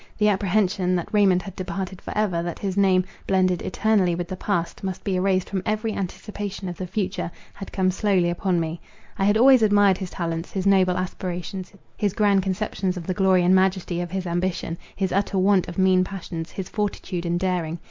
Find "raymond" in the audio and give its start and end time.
1.13-1.43